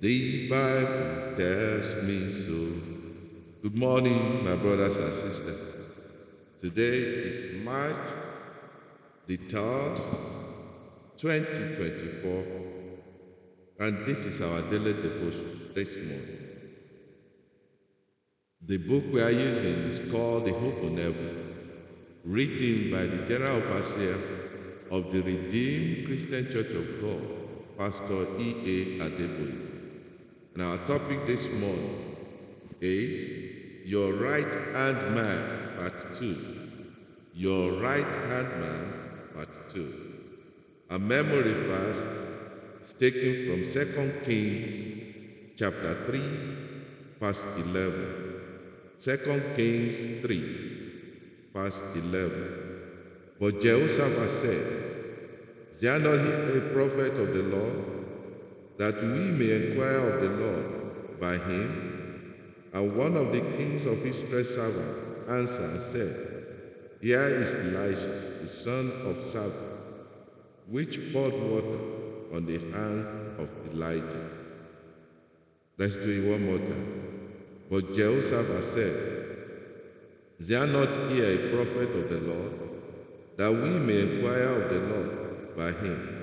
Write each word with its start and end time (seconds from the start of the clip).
The 0.00 0.48
Bible 0.48 1.34
tells 1.36 2.04
me 2.04 2.30
so. 2.30 2.54
Good 3.62 3.74
morning, 3.74 4.44
my 4.44 4.54
brothers 4.54 4.96
and 4.96 5.12
sisters. 5.12 6.00
Today 6.56 6.98
is 7.26 7.64
March 7.64 7.96
the 9.26 9.38
3rd, 9.38 10.00
2024, 11.16 12.44
and 13.80 14.06
this 14.06 14.24
is 14.24 14.40
our 14.40 14.70
daily 14.70 14.92
devotion 14.92 15.72
this 15.74 15.96
morning. 15.96 16.38
The 18.66 18.76
book 18.76 19.02
we 19.12 19.20
are 19.20 19.32
using 19.32 19.74
is 19.90 19.98
called 20.12 20.44
The 20.44 20.54
Open 20.54 20.96
Heaven, 20.96 21.56
written 22.24 22.92
by 22.92 23.02
the 23.02 23.26
General 23.26 23.56
Overseer 23.56 24.14
of 24.92 25.12
the 25.12 25.22
Redeemed 25.22 26.06
Christian 26.06 26.44
Church 26.44 26.70
of 26.70 27.00
God, 27.00 27.20
Pastor 27.76 28.26
E.A. 28.38 29.00
Adeboye. 29.02 29.67
And 30.58 30.66
our 30.66 30.76
topic 30.88 31.24
this 31.28 31.60
morning 31.60 32.16
is 32.80 33.88
Your 33.88 34.12
Right 34.14 34.52
Hand 34.74 35.14
Man, 35.14 35.76
Part 35.78 35.94
2. 36.14 36.36
Your 37.32 37.80
Right 37.80 38.02
Hand 38.02 38.48
Man, 38.58 38.92
Part 39.36 39.56
2. 39.72 39.92
A 40.90 40.98
memory 40.98 41.52
verse 41.52 42.92
taken 42.98 43.46
from 43.46 43.64
2 43.64 44.24
Kings 44.24 45.54
chapter 45.54 45.94
3, 45.94 46.20
verse 47.20 47.64
11. 47.72 47.94
2 48.98 49.16
Kings 49.54 50.22
3, 50.22 50.42
verse 51.54 52.04
11. 52.10 52.32
But 53.38 53.60
Jehoshaphat 53.60 54.28
said, 54.28 54.66
Is 55.70 55.80
there 55.82 56.00
not 56.00 56.14
a 56.14 56.72
prophet 56.74 57.12
of 57.12 57.32
the 57.32 57.44
Lord, 57.44 57.87
that 58.78 58.94
we 59.02 59.30
may 59.32 59.68
inquire 59.68 59.98
of 59.98 60.20
the 60.22 60.28
Lord 60.28 61.20
by 61.20 61.36
him? 61.36 62.34
And 62.72 62.96
one 62.96 63.16
of 63.16 63.32
the 63.32 63.40
kings 63.56 63.86
of 63.86 64.04
Israel's 64.06 64.54
servants 64.54 65.28
answered 65.28 65.70
and 65.70 65.80
said, 65.80 66.44
Here 67.02 67.22
is 67.22 67.54
Elisha, 67.54 68.40
the 68.42 68.48
son 68.48 68.90
of 69.04 69.16
Shaphat, 69.16 69.78
which 70.68 71.12
poured 71.12 71.32
water 71.32 71.78
on 72.32 72.46
the 72.46 72.58
hands 72.72 73.08
of 73.38 73.50
Elijah. 73.72 74.30
Let's 75.76 75.96
do 75.96 76.10
it 76.10 76.30
one 76.30 76.46
more 76.46 76.58
time. 76.58 77.28
But 77.70 77.94
Jehoshaphat 77.94 78.64
said, 78.64 79.26
Is 80.38 80.48
there 80.48 80.66
not 80.66 80.94
here 81.10 81.34
a 81.34 81.54
prophet 81.54 81.90
of 81.96 82.10
the 82.10 82.20
Lord, 82.20 82.52
that 83.36 83.52
we 83.52 83.70
may 83.80 84.02
inquire 84.02 84.42
of 84.42 84.70
the 84.70 84.80
Lord 84.80 85.56
by 85.56 85.72
him? 85.72 86.17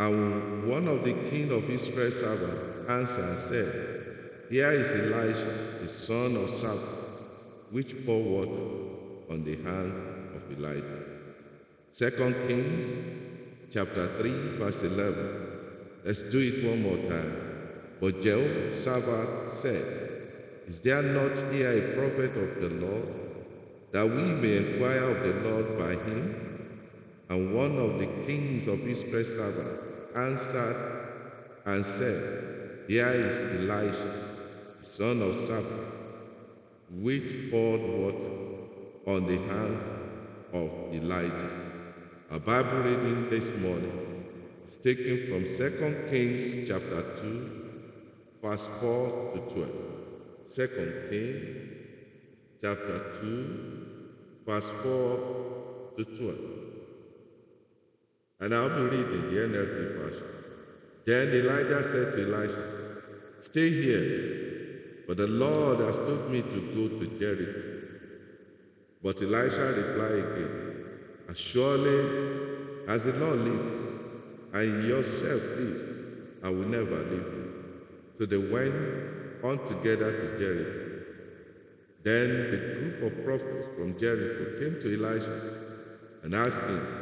And 0.00 0.66
one 0.66 0.88
of 0.88 1.04
the 1.04 1.12
king 1.28 1.52
of 1.52 1.68
Israel's 1.68 2.20
servants 2.20 2.88
answered 2.88 3.22
and 3.22 3.36
said, 3.36 4.50
Here 4.50 4.70
is 4.70 4.90
Elisha, 4.92 5.78
the 5.82 5.88
son 5.88 6.36
of 6.36 6.48
Shaphat, 6.48 7.70
which 7.70 8.06
poured 8.06 8.24
water 8.24 8.62
on 9.28 9.44
the 9.44 9.56
hands 9.56 9.98
of 10.34 10.58
Elijah. 10.58 11.04
Second 11.90 12.34
Kings 12.48 12.94
chapter 13.70 14.06
3, 14.06 14.30
verse 14.56 14.84
11. 14.84 15.14
Let's 16.06 16.22
do 16.32 16.38
it 16.38 16.64
one 16.66 16.82
more 16.82 16.96
time. 17.06 17.34
But 18.00 18.22
Jehoshaphat 18.22 19.46
said, 19.48 19.84
Is 20.66 20.80
there 20.80 21.02
not 21.02 21.36
here 21.52 21.76
a 21.76 21.94
prophet 21.94 22.34
of 22.38 22.60
the 22.62 22.70
Lord, 22.86 23.08
that 23.92 24.06
we 24.06 24.22
may 24.22 24.56
inquire 24.56 25.02
of 25.02 25.20
the 25.20 25.50
Lord 25.50 25.78
by 25.78 25.90
him? 25.90 26.46
And 27.28 27.54
one 27.54 27.76
of 27.78 27.98
the 27.98 28.06
kings 28.26 28.66
of 28.66 28.80
Israel's 28.88 29.36
servants 29.36 29.89
answered 30.16 30.76
and 31.66 31.84
said, 31.84 32.86
Here 32.88 33.06
is 33.08 33.68
Elisha, 33.70 34.12
the 34.78 34.84
son 34.84 35.22
of 35.22 35.34
Shaphat, 35.34 35.86
which 36.90 37.50
poured 37.50 37.80
water 37.80 38.40
on 39.06 39.26
the 39.26 39.38
hands 39.52 39.84
of 40.52 40.70
Elijah. 40.94 41.50
A 42.30 42.38
Bible 42.38 42.78
reading 42.84 43.30
this 43.30 43.60
morning 43.62 44.26
is 44.66 44.76
taken 44.76 45.26
from 45.28 45.42
2 45.42 46.08
Kings 46.10 46.68
chapter 46.68 47.02
2, 47.20 48.40
verse 48.42 48.64
4 48.80 49.32
to 49.34 49.40
12. 49.54 49.70
2 50.52 50.68
Kings 51.10 51.70
chapter 52.62 53.00
2, 53.20 53.86
verse 54.46 54.68
4 54.82 55.18
to 55.96 56.04
12. 56.04 56.59
And 58.40 58.54
I'll 58.54 58.68
be 58.68 58.96
reading 58.96 59.30
the 59.30 59.40
NLT 59.40 59.96
version. 59.98 60.26
Then 61.04 61.28
Elijah 61.28 61.82
said 61.82 62.14
to 62.14 62.34
Elisha, 62.34 62.64
Stay 63.40 63.68
here, 63.70 65.04
for 65.06 65.14
the 65.14 65.26
Lord 65.26 65.78
has 65.78 65.98
told 65.98 66.30
me 66.30 66.40
to 66.40 66.60
go 66.74 66.96
to 66.96 67.06
Jericho. 67.18 67.62
But 69.02 69.20
Elisha 69.20 69.74
replied 69.76 70.24
again, 70.24 70.84
As 71.28 71.38
surely 71.38 72.40
as 72.86 73.04
the 73.04 73.24
Lord 73.24 73.40
lives, 73.40 73.84
and 74.52 74.84
yourself 74.84 75.58
live, 75.58 75.90
I 76.42 76.48
will 76.50 76.68
never 76.68 76.96
leave 76.96 77.12
you. 77.12 77.52
So 78.14 78.26
they 78.26 78.38
went 78.38 78.74
on 79.44 79.58
together 79.66 80.12
to 80.12 80.38
Jericho. 80.38 81.04
Then 82.02 82.28
the 82.50 83.00
group 83.00 83.12
of 83.12 83.24
prophets 83.24 83.68
from 83.76 83.98
Jericho 83.98 84.58
came 84.58 84.80
to 84.80 84.94
Elisha 84.94 85.40
and 86.22 86.34
asked 86.34 86.62
him, 86.68 86.99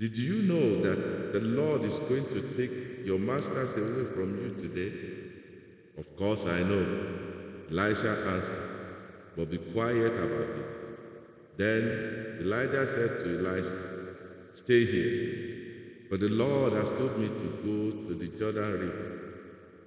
Did 0.00 0.16
you 0.16 0.48
know 0.48 0.80
that 0.80 1.34
the 1.34 1.40
Lord 1.40 1.82
is 1.82 1.98
going 1.98 2.24
to 2.24 2.40
take 2.56 3.04
your 3.04 3.18
masters 3.18 3.76
away 3.76 4.06
from 4.14 4.30
you 4.42 4.50
today? 4.58 4.96
Of 5.98 6.16
course 6.16 6.46
I 6.46 6.58
know, 6.62 6.86
Elisha 7.70 8.16
answered, 8.28 8.70
but 9.36 9.50
be 9.50 9.58
quiet 9.58 10.10
about 10.10 10.48
it. 10.56 10.66
Then 11.58 12.38
Elijah 12.40 12.86
said 12.86 13.10
to 13.24 13.46
Elisha, 13.46 14.14
Stay 14.54 14.86
here, 14.86 16.06
for 16.08 16.16
the 16.16 16.30
Lord 16.30 16.72
has 16.72 16.88
told 16.92 17.18
me 17.18 17.26
to 17.28 17.48
go 17.62 18.08
to 18.08 18.14
the 18.14 18.28
Jordan 18.38 18.72
River. 18.72 19.20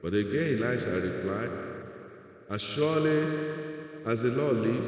But 0.03 0.13
again 0.13 0.62
Elisha 0.62 0.91
replied, 0.91 1.50
As 2.52 2.62
surely 2.62 3.19
as 4.06 4.22
the 4.22 4.29
Lord 4.40 4.57
lives, 4.57 4.88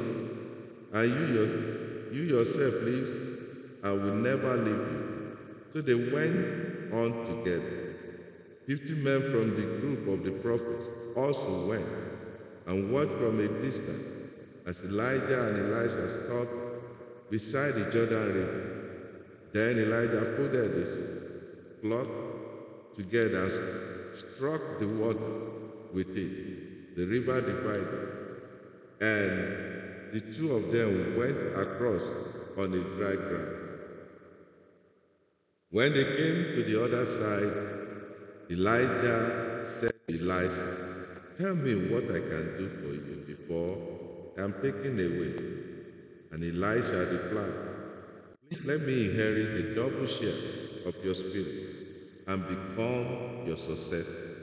and 0.94 1.10
you, 1.10 2.12
you 2.14 2.38
yourself 2.38 2.84
live, 2.84 3.80
I 3.84 3.92
will 3.92 4.14
never 4.18 4.56
leave 4.58 4.76
you. 4.76 5.05
So 5.76 5.82
they 5.82 5.94
went 5.94 6.38
on 6.94 7.12
together. 7.44 7.96
Fifty 8.66 8.94
men 9.04 9.20
from 9.20 9.50
the 9.58 9.68
group 9.82 10.08
of 10.08 10.24
the 10.24 10.32
prophets 10.32 10.86
also 11.18 11.68
went 11.68 11.86
and 12.68 12.94
watched 12.94 13.12
from 13.12 13.42
a 13.42 13.48
distance 13.62 14.30
as 14.66 14.86
Elijah 14.86 15.50
and 15.50 15.74
Elisha 15.74 16.08
stood 16.08 16.48
beside 17.30 17.74
the 17.74 17.92
Jordan 17.92 18.26
River. 18.36 19.02
Then 19.52 19.78
Elijah 19.80 20.22
folded 20.38 20.76
his 20.76 21.28
cloth 21.82 22.08
together 22.94 23.44
and 23.44 24.16
struck 24.16 24.62
the 24.80 24.88
water 24.88 25.20
with 25.94 26.18
it. 26.18 26.96
The 26.96 27.06
river 27.06 27.42
divided, 27.42 28.10
and 29.02 30.14
the 30.14 30.22
two 30.34 30.54
of 30.54 30.72
them 30.72 31.18
went 31.18 31.36
across 31.58 32.04
on 32.58 32.72
the 32.72 32.80
dry 32.96 33.16
ground. 33.16 33.65
When 35.72 35.94
they 35.94 36.04
came 36.04 36.54
to 36.54 36.64
the 36.64 36.84
other 36.84 37.06
side, 37.06 38.52
Elijah 38.52 39.66
said 39.66 39.92
to 40.08 40.20
Elisha, 40.20 40.76
Tell 41.38 41.56
me 41.56 41.90
what 41.90 42.04
I 42.04 42.20
can 42.20 42.58
do 42.58 42.70
for 42.70 42.94
you 42.94 43.24
before 43.28 43.78
I 44.38 44.44
am 44.44 44.54
taken 44.62 44.94
away. 44.94 45.34
And 46.32 46.44
Elisha 46.44 47.08
replied, 47.12 47.54
Please 48.48 48.64
let 48.66 48.82
me 48.82 49.10
inherit 49.10 49.66
a 49.66 49.76
double 49.76 50.06
share 50.06 50.86
of 50.86 50.96
your 51.04 51.16
spirit 51.16 51.76
and 52.28 52.42
become 52.48 53.48
your 53.48 53.58
successor. 53.58 54.36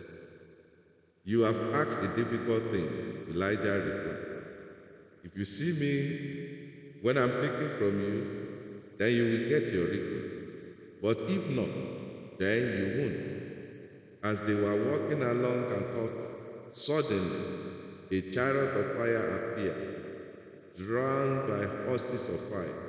You 1.24 1.42
have 1.42 1.56
asked 1.74 2.00
a 2.02 2.16
difficult 2.16 2.64
thing, 2.72 2.88
Elijah 3.30 3.72
replied. 3.72 4.42
If 5.24 5.36
you 5.36 5.44
see 5.44 5.78
me 5.80 7.00
when 7.00 7.16
I'm 7.16 7.30
taken 7.30 7.70
from 7.78 8.00
you, 8.00 8.26
then 8.98 9.14
you 9.14 9.22
will 9.22 9.48
get 9.48 9.72
your 9.72 9.84
request. 9.86 10.31
But 11.02 11.19
if 11.22 11.50
not, 11.50 12.38
then 12.38 12.62
you 12.78 13.02
won't. 13.02 13.43
As 14.22 14.46
they 14.46 14.54
were 14.54 14.88
walking 14.88 15.20
along 15.20 15.64
and 15.72 15.84
talking, 15.96 16.26
suddenly 16.70 17.40
a 18.12 18.20
chariot 18.31 18.76
of 18.76 18.96
fire 18.96 19.52
appeared, 19.52 20.76
drawn 20.76 21.49
by 21.49 21.64
horses 21.87 22.28
of 22.28 22.40
fire. 22.50 22.82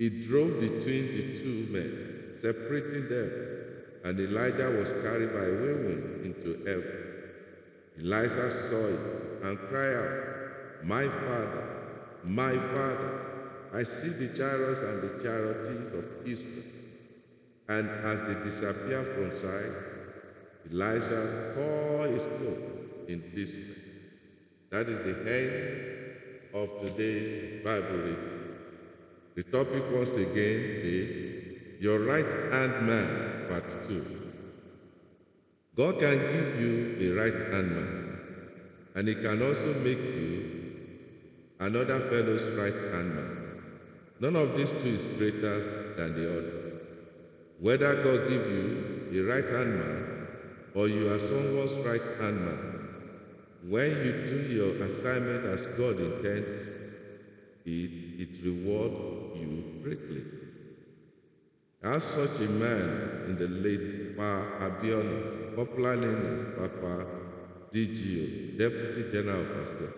It 0.00 0.26
drove 0.26 0.58
between 0.60 1.06
the 1.16 1.38
two 1.38 1.68
men, 1.70 2.36
separating 2.36 3.08
them, 3.08 3.30
and 4.04 4.18
Elijah 4.18 4.76
was 4.76 4.90
carried 5.04 5.32
by 5.32 5.44
a 5.44 5.54
whirlwind 5.62 6.26
into 6.26 6.64
heaven. 6.66 6.98
Elisha 8.00 8.50
saw 8.68 8.86
it 8.88 9.44
and 9.44 9.58
cried 9.58 9.94
out, 9.94 10.84
My 10.84 11.06
father, 11.06 11.64
my 12.24 12.54
father, 12.54 13.31
I 13.74 13.84
see 13.84 14.08
the 14.08 14.36
chariots 14.36 14.80
and 14.80 15.00
the 15.00 15.22
charioteers 15.22 15.92
of 15.92 16.04
Israel. 16.26 16.62
And 17.70 17.88
as 17.88 18.20
they 18.26 18.44
disappear 18.44 19.02
from 19.02 19.32
sight, 19.32 19.72
Elijah 20.70 21.54
tore 21.54 22.06
his 22.08 22.24
cloak 22.24 23.08
in 23.08 23.20
pieces. 23.20 23.78
That 24.70 24.88
is 24.88 25.02
the 25.04 25.16
end 25.32 26.52
of 26.54 26.68
today's 26.82 27.64
Bible 27.64 27.96
reading. 27.96 28.56
The 29.36 29.42
topic 29.44 29.82
once 29.94 30.16
again 30.16 30.60
is 30.84 31.80
Your 31.80 32.00
Right 32.00 32.26
Hand 32.52 32.86
Man, 32.86 33.48
Part 33.48 33.64
2. 33.88 34.18
God 35.76 35.98
can 35.98 36.18
give 36.18 36.60
you 36.60 36.96
a 37.00 37.18
right 37.18 37.52
hand 37.52 37.70
man, 37.70 38.18
and 38.96 39.08
He 39.08 39.14
can 39.14 39.40
also 39.40 39.72
make 39.80 39.98
you 39.98 40.76
another 41.60 42.00
fellow's 42.00 42.44
right 42.58 42.92
hand 42.92 43.14
man. 43.14 43.41
None 44.22 44.36
of 44.36 44.56
these 44.56 44.70
two 44.70 44.88
is 44.88 45.04
greater 45.18 45.96
than 45.96 46.14
the 46.14 46.30
other. 46.30 46.72
Whether 47.58 47.92
God 48.04 48.28
give 48.28 48.46
you 48.52 49.20
a 49.20 49.28
right 49.28 49.44
hand 49.44 49.74
man 49.80 50.28
or 50.76 50.86
you 50.86 51.08
are 51.12 51.18
someone's 51.18 51.74
right 51.78 52.00
hand 52.20 52.40
man, 52.40 52.88
when 53.68 53.90
you 53.90 54.12
do 54.12 54.38
your 54.48 54.86
assignment 54.86 55.44
as 55.46 55.66
God 55.76 55.98
intends 55.98 56.70
it, 57.66 57.90
it 58.22 58.44
reward 58.44 58.92
you 59.40 59.80
greatly. 59.82 60.22
As 61.82 62.04
such 62.04 62.46
a 62.46 62.50
man 62.50 63.24
in 63.26 63.38
the 63.40 63.48
late 63.48 64.16
Pa 64.16 64.44
Abiona, 64.60 65.56
popularly 65.56 66.06
known 66.06 66.54
as 66.60 66.68
Papa 66.70 67.06
DGO, 67.72 68.56
Deputy 68.56 69.10
General 69.10 69.40
Overseer. 69.40 69.92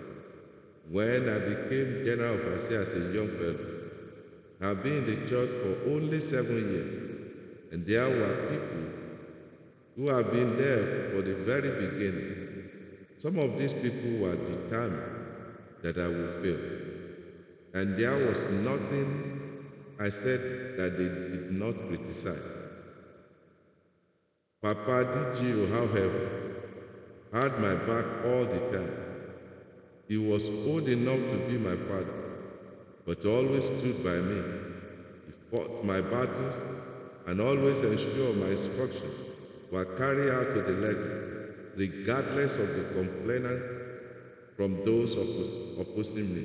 When 0.89 1.29
I 1.29 1.39
became 1.41 2.07
General 2.07 2.33
Overseer 2.33 2.81
as 2.81 2.95
a 2.95 3.13
young 3.15 3.29
fellow, 3.29 3.74
I've 4.61 4.83
been 4.83 4.99
in 4.99 5.07
the 5.07 5.29
church 5.29 5.51
for 5.51 5.91
only 5.91 6.21
seven 6.21 6.57
years, 6.57 7.73
and 7.73 7.87
there 7.87 8.09
were 8.09 8.49
people 8.51 8.85
who 9.97 10.11
have 10.11 10.33
been 10.33 10.57
there 10.57 11.11
for 11.11 11.23
the 11.23 11.35
very 11.45 11.89
beginning. 11.89 12.71
Some 13.19 13.39
of 13.39 13.59
these 13.59 13.73
people 13.73 14.19
were 14.21 14.37
determined 14.37 15.15
that 15.83 15.99
I 15.99 16.09
would 16.09 16.31
fail. 16.43 16.85
And 17.75 17.97
there 17.97 18.13
was 18.13 18.43
nothing 18.65 19.35
I 20.01 20.09
said 20.09 20.41
that 20.79 20.97
they 20.99 21.05
did 21.05 21.53
not 21.53 21.75
criticize. 21.89 22.51
Papa 24.63 25.05
DGO, 25.05 25.71
however, 25.71 26.45
had 27.33 27.53
my 27.61 27.75
back 27.87 28.07
all 28.25 28.45
the 28.45 28.61
time. 28.73 28.93
He 30.09 30.17
was 30.17 30.49
old 30.67 30.89
enough 30.89 31.19
to 31.19 31.37
be 31.49 31.59
my 31.59 31.77
father, 31.77 32.34
but 33.07 33.25
always 33.27 33.65
stood 33.65 34.03
by 34.03 34.17
me. 34.17 34.41
He 35.27 35.33
fought 35.51 35.85
my 35.85 36.01
battles 36.01 36.55
and 37.27 37.41
always 37.41 37.83
ensured 37.83 38.37
my 38.37 38.49
instructions 38.49 39.15
were 39.71 39.85
carried 39.97 40.31
out 40.31 40.47
to 40.55 40.63
the 40.63 40.81
letter, 40.81 41.55
regardless 41.77 42.59
of 42.59 42.69
the 42.69 43.03
complainants 43.03 43.67
from 44.57 44.85
those 44.85 45.17
oppos- 45.17 45.81
opposing 45.81 46.33
me. 46.35 46.45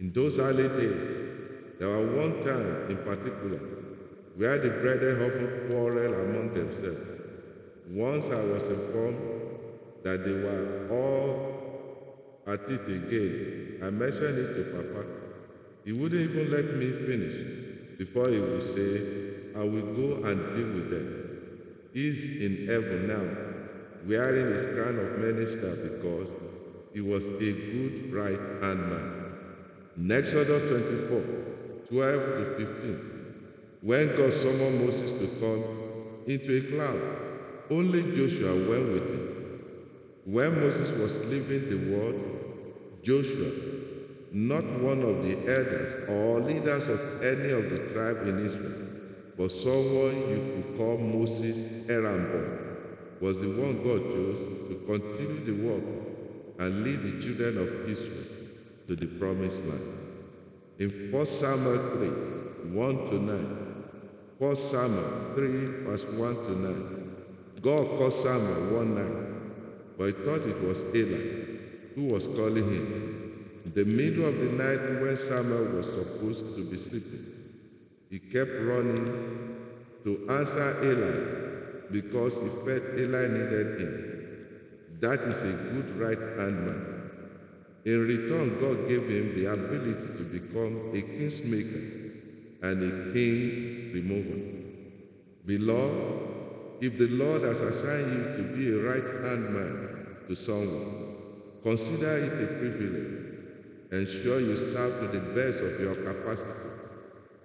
In 0.00 0.12
those 0.12 0.38
early 0.38 0.68
days, 0.80 1.00
there 1.78 1.88
was 1.88 2.08
one 2.16 2.32
time 2.44 2.90
in 2.90 2.96
particular 3.04 3.60
where 4.36 4.58
the 4.58 4.70
brethren 4.80 5.20
often 5.22 5.68
quarreled 5.68 6.14
among 6.14 6.54
themselves. 6.54 7.06
Once 7.90 8.30
I 8.30 8.42
was 8.52 8.68
informed 8.70 9.18
that 10.02 10.24
they 10.24 10.32
were 10.32 10.88
all 10.90 12.42
at 12.46 12.60
it 12.60 12.86
again, 12.88 13.80
I 13.82 13.90
mentioned 13.90 14.38
it 14.38 14.54
to 14.54 14.64
Papa. 14.76 15.19
He 15.84 15.92
wouldn't 15.92 16.20
even 16.20 16.50
let 16.50 16.64
me 16.76 16.90
finish 16.90 17.96
before 17.98 18.28
he 18.28 18.38
would 18.38 18.62
say, 18.62 19.00
I 19.56 19.60
will 19.60 19.94
go 19.94 20.22
and 20.24 20.38
deal 20.54 20.72
with 20.74 20.90
them. 20.90 21.30
He's 21.92 22.40
in 22.42 22.66
heaven 22.66 23.08
now, 23.08 24.06
wearing 24.06 24.46
his 24.46 24.66
crown 24.66 24.98
of 24.98 25.18
many 25.18 25.44
stars 25.46 25.80
because 25.90 26.30
he 26.92 27.00
was 27.00 27.28
a 27.28 27.52
good 27.52 28.12
right 28.12 28.38
hand 28.62 28.80
man. 28.88 29.20
In 29.96 30.12
Exodus 30.12 30.68
24, 30.70 31.22
12 31.88 32.22
to 32.22 32.66
15, 32.66 33.10
when 33.82 34.06
God 34.16 34.32
summoned 34.32 34.84
Moses 34.84 35.18
to 35.18 35.40
come 35.40 35.64
into 36.26 36.56
a 36.58 36.60
cloud, 36.76 37.00
only 37.70 38.02
Joshua 38.14 38.54
went 38.68 38.92
with 38.92 39.08
him. 39.14 39.30
When 40.26 40.60
Moses 40.60 40.90
was 41.00 41.30
leaving 41.30 41.68
the 41.70 41.96
world, 41.96 42.14
Joshua, 43.02 43.50
not 44.32 44.64
one 44.80 45.02
of 45.02 45.24
the 45.24 45.36
elders 45.48 46.08
or 46.08 46.40
leaders 46.40 46.88
of 46.88 47.00
any 47.22 47.50
of 47.50 47.68
the 47.70 47.92
tribe 47.92 48.28
in 48.28 48.46
Israel, 48.46 48.86
but 49.36 49.50
someone 49.50 50.16
you 50.30 50.36
could 50.54 50.78
call 50.78 50.98
Moses 50.98 51.88
Aaron 51.88 52.58
was 53.20 53.40
the 53.40 53.48
one 53.48 53.76
God 53.82 54.02
chose 54.12 54.38
to 54.68 54.82
continue 54.86 55.44
the 55.44 55.68
work 55.68 55.84
and 56.60 56.84
lead 56.84 57.02
the 57.02 57.22
children 57.22 57.58
of 57.58 57.88
Israel 57.88 58.24
to 58.86 58.96
the 58.96 59.06
promised 59.18 59.64
land. 59.64 59.80
In 60.78 60.88
1 61.10 61.26
Samuel 61.26 61.78
3, 61.78 62.72
1 62.72 63.06
to 63.08 63.14
9, 63.14 63.80
1 64.38 64.56
Samuel 64.56 65.02
3, 65.34 65.46
verse 65.84 66.04
1 66.04 66.34
to 66.34 66.50
9, 66.52 67.00
God 67.62 67.86
called 67.98 68.12
Samuel 68.12 68.76
one 68.78 68.94
night, 68.94 69.26
but 69.98 70.06
he 70.06 70.12
thought 70.12 70.46
it 70.46 70.62
was 70.62 70.84
Eli 70.94 71.44
who 71.94 72.06
was 72.06 72.26
calling 72.28 72.64
him. 72.64 73.29
The 73.74 73.84
middle 73.84 74.26
of 74.26 74.38
the 74.38 74.52
night 74.52 75.00
when 75.02 75.16
Samuel 75.16 75.76
was 75.76 75.92
supposed 75.92 76.56
to 76.56 76.64
be 76.64 76.76
sleeping, 76.76 77.26
he 78.10 78.18
kept 78.18 78.50
running 78.62 79.56
to 80.04 80.26
answer 80.30 80.76
Eli 80.82 81.90
because 81.92 82.40
he 82.40 82.48
felt 82.48 82.82
Eli 82.98 83.26
needed 83.28 83.80
him. 83.80 84.10
That 85.00 85.20
is 85.20 85.44
a 85.44 85.72
good 85.72 86.00
right 86.00 86.38
hand 86.38 86.66
man. 86.66 87.00
In 87.84 88.06
return, 88.06 88.58
God 88.60 88.88
gave 88.88 89.08
him 89.08 89.34
the 89.34 89.52
ability 89.52 90.06
to 90.18 90.24
become 90.24 90.90
a 90.94 91.00
king's 91.00 91.44
maker 91.44 92.00
and 92.62 92.82
a 92.82 93.12
king's 93.12 93.94
remover. 93.94 94.40
Beloved, 95.46 96.30
if 96.80 96.98
the 96.98 97.08
Lord 97.08 97.42
has 97.42 97.60
assigned 97.60 98.12
you 98.12 98.36
to 98.36 98.56
be 98.56 98.72
a 98.72 98.90
right 98.90 99.24
hand 99.24 99.54
man 99.54 100.06
to 100.28 100.34
someone, 100.34 101.16
consider 101.62 102.16
it 102.16 102.42
a 102.42 102.46
privilege. 102.58 103.19
Ensure 103.92 104.40
you 104.40 104.56
serve 104.56 105.00
to 105.00 105.18
the 105.18 105.34
best 105.34 105.62
of 105.62 105.80
your 105.80 105.96
capacity, 105.96 106.70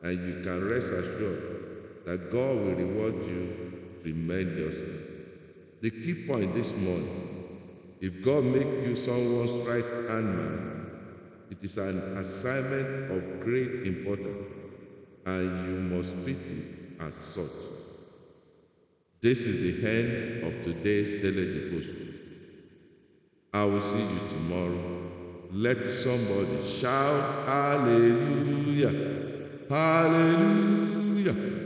and 0.03 0.13
you 0.13 0.43
can 0.43 0.69
rest 0.69 0.91
assured 0.93 2.05
that 2.05 2.31
God 2.31 2.55
will 2.55 2.75
reward 2.75 3.15
you 3.27 3.99
tremendously. 4.03 4.99
The 5.81 5.89
key 5.89 6.25
point 6.27 6.53
this 6.53 6.77
morning 6.81 7.35
if 8.01 8.23
God 8.23 8.43
make 8.43 8.67
you 8.85 8.95
someone's 8.95 9.51
right 9.67 9.83
hand 10.09 10.37
man, 10.37 10.91
it 11.49 11.63
is 11.63 11.77
an 11.77 11.97
assignment 12.17 13.11
of 13.11 13.39
great 13.39 13.87
importance, 13.87 14.45
and 15.25 15.65
you 15.65 15.97
must 15.97 16.13
treat 16.23 16.37
it 16.37 17.01
as 17.01 17.15
such. 17.15 17.45
This 19.21 19.45
is 19.45 19.81
the 19.81 19.89
end 19.89 20.43
of 20.43 20.61
today's 20.61 21.13
daily 21.13 21.71
devotion. 21.71 22.19
I 23.53 23.65
will 23.65 23.81
see 23.81 23.97
you 23.97 24.19
tomorrow. 24.29 24.94
Let 25.57 25.87
somebody 25.87 26.61
shout 26.67 27.33
hallelujah, 27.45 28.91
hallelujah. 29.69 31.64